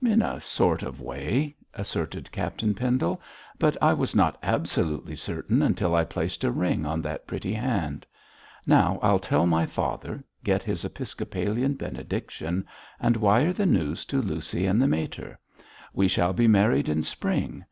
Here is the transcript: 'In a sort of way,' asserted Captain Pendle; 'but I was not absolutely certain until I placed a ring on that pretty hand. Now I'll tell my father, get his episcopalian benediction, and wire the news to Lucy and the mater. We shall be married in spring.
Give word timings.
'In 0.00 0.22
a 0.22 0.38
sort 0.38 0.84
of 0.84 1.00
way,' 1.00 1.56
asserted 1.74 2.30
Captain 2.30 2.74
Pendle; 2.74 3.20
'but 3.58 3.76
I 3.82 3.92
was 3.92 4.14
not 4.14 4.38
absolutely 4.40 5.16
certain 5.16 5.62
until 5.62 5.96
I 5.96 6.04
placed 6.04 6.44
a 6.44 6.52
ring 6.52 6.86
on 6.86 7.02
that 7.02 7.26
pretty 7.26 7.52
hand. 7.52 8.06
Now 8.64 9.00
I'll 9.02 9.18
tell 9.18 9.48
my 9.48 9.66
father, 9.66 10.22
get 10.44 10.62
his 10.62 10.84
episcopalian 10.84 11.74
benediction, 11.74 12.68
and 13.00 13.16
wire 13.16 13.52
the 13.52 13.66
news 13.66 14.04
to 14.04 14.22
Lucy 14.22 14.64
and 14.64 14.80
the 14.80 14.86
mater. 14.86 15.36
We 15.92 16.06
shall 16.06 16.32
be 16.34 16.46
married 16.46 16.88
in 16.88 17.02
spring. 17.02 17.64